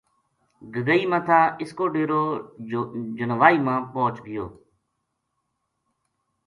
گگئی 0.73 1.03
ما 1.11 1.19
تھا 1.27 1.39
اس 1.61 1.71
کو 1.77 1.83
ڈیرو 1.93 2.21
جنوائی 3.19 3.57
ما 3.65 3.75
پوہچ 3.93 4.15
گیو 4.25 4.45